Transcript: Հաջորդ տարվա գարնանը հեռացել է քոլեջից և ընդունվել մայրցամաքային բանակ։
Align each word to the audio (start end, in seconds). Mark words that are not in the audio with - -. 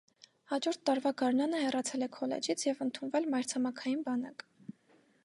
Հաջորդ 0.51 0.79
տարվա 0.89 1.11
գարնանը 1.21 1.59
հեռացել 1.65 2.05
է 2.05 2.09
քոլեջից 2.15 2.63
և 2.71 2.81
ընդունվել 2.87 3.29
մայրցամաքային 3.35 4.03
բանակ։ 4.09 4.49